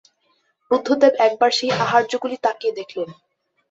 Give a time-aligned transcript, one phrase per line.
[0.71, 3.09] বুদ্ধদেব একবার সেই আহার্যগুলি তাকিয়ে দেখলেন।